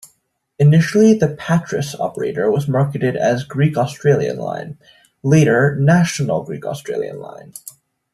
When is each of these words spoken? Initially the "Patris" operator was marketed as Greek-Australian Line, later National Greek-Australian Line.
Initially 0.57 1.13
the 1.13 1.27
"Patris" 1.35 1.93
operator 1.93 2.49
was 2.49 2.67
marketed 2.67 3.15
as 3.15 3.43
Greek-Australian 3.43 4.37
Line, 4.39 4.79
later 5.21 5.75
National 5.75 6.41
Greek-Australian 6.43 7.19
Line. 7.19 7.53